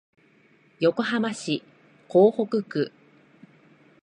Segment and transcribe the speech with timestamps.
[0.79, 1.61] 横浜市
[2.07, 2.91] 港北区